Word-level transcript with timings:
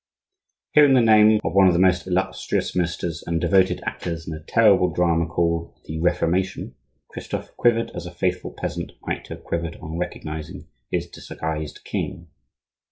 Hearing 0.73 0.95
the 0.95 1.01
name 1.01 1.39
of 1.43 1.53
one 1.53 1.67
of 1.67 1.73
the 1.73 1.79
most 1.79 2.07
illustrious 2.07 2.75
ministers 2.75 3.23
and 3.27 3.39
devoted 3.39 3.83
actors 3.85 4.25
in 4.25 4.33
the 4.33 4.39
terrible 4.39 4.89
drama 4.89 5.27
called 5.27 5.79
"The 5.85 5.99
Reformation," 5.99 6.73
Christophe 7.09 7.55
quivered 7.55 7.91
as 7.93 8.07
a 8.07 8.11
faithful 8.11 8.49
peasant 8.49 8.93
might 9.05 9.27
have 9.27 9.43
quivered 9.43 9.75
on 9.75 9.99
recognizing 9.99 10.65
his 10.89 11.07
disguised 11.07 11.83
king. 11.83 12.31